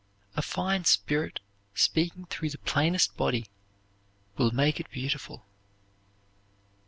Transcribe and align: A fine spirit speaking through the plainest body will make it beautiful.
A 0.35 0.41
fine 0.41 0.83
spirit 0.85 1.41
speaking 1.75 2.25
through 2.25 2.49
the 2.49 2.57
plainest 2.57 3.15
body 3.17 3.45
will 4.35 4.49
make 4.49 4.79
it 4.79 4.89
beautiful. 4.89 5.45